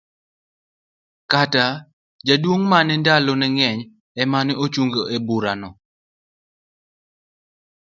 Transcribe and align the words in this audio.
Kata, 1.31 1.65
jaduong 2.25 2.63
mane 2.71 2.93
ndalo 3.01 3.31
ne 3.37 3.47
ngeny 3.55 3.79
emane 4.21 4.53
ochung' 4.63 4.93
ne 5.09 5.17
bura 5.27 5.53
no. 5.61 5.69